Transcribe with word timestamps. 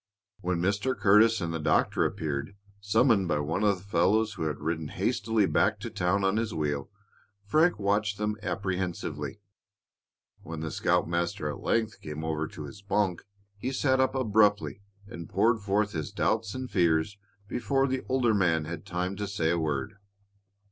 When 0.39 0.59
Mr. 0.59 0.97
Curtis 0.97 1.41
and 1.41 1.53
the 1.53 1.59
doctor 1.59 2.03
appeared, 2.07 2.55
summoned 2.79 3.27
by 3.27 3.37
one 3.37 3.63
of 3.63 3.77
the 3.77 3.83
fellows 3.83 4.33
who 4.33 4.45
had 4.47 4.57
ridden 4.59 4.87
hastily 4.87 5.45
back 5.45 5.79
to 5.81 5.91
town 5.91 6.23
on 6.23 6.37
his 6.37 6.55
wheel, 6.55 6.89
Frank 7.45 7.77
watched 7.77 8.17
them 8.17 8.35
apprehensively. 8.41 9.41
When 10.41 10.61
the 10.61 10.71
scoutmaster 10.71 11.47
at 11.51 11.61
length 11.61 12.01
came 12.01 12.23
over 12.25 12.47
to 12.47 12.63
his 12.63 12.81
bunk 12.81 13.21
he 13.59 13.71
sat 13.71 13.99
up 13.99 14.15
abruptly 14.15 14.81
and 15.05 15.29
poured 15.29 15.59
forth 15.59 15.91
his 15.91 16.11
doubts 16.11 16.55
and 16.55 16.67
fears 16.67 17.19
before 17.47 17.85
the 17.87 18.01
older 18.09 18.33
man 18.33 18.65
had 18.65 18.87
time 18.87 19.15
to 19.17 19.27
say 19.27 19.51
a 19.51 19.59
word. 19.59 19.97